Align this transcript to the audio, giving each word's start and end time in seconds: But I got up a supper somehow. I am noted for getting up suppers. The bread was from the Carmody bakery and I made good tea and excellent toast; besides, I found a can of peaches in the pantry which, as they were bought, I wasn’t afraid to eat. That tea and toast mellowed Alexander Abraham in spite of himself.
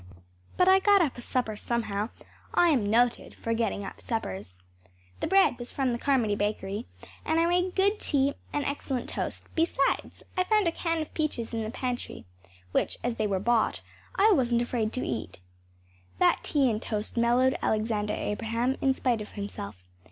But 0.57 0.67
I 0.67 0.79
got 0.79 1.03
up 1.03 1.15
a 1.15 1.21
supper 1.21 1.55
somehow. 1.55 2.09
I 2.55 2.69
am 2.69 2.89
noted 2.89 3.35
for 3.35 3.53
getting 3.53 3.85
up 3.85 4.01
suppers. 4.01 4.57
The 5.19 5.27
bread 5.27 5.59
was 5.59 5.69
from 5.69 5.91
the 5.91 5.99
Carmody 5.99 6.33
bakery 6.33 6.87
and 7.23 7.39
I 7.39 7.45
made 7.45 7.75
good 7.75 7.99
tea 7.99 8.33
and 8.51 8.65
excellent 8.65 9.09
toast; 9.09 9.45
besides, 9.53 10.23
I 10.35 10.43
found 10.43 10.67
a 10.67 10.71
can 10.71 11.03
of 11.03 11.13
peaches 11.13 11.53
in 11.53 11.61
the 11.61 11.69
pantry 11.69 12.25
which, 12.71 12.97
as 13.03 13.17
they 13.17 13.27
were 13.27 13.39
bought, 13.39 13.83
I 14.15 14.31
wasn’t 14.31 14.63
afraid 14.63 14.91
to 14.93 15.05
eat. 15.05 15.37
That 16.17 16.43
tea 16.43 16.67
and 16.67 16.81
toast 16.81 17.15
mellowed 17.15 17.55
Alexander 17.61 18.15
Abraham 18.15 18.77
in 18.81 18.95
spite 18.95 19.21
of 19.21 19.33
himself. 19.33 19.83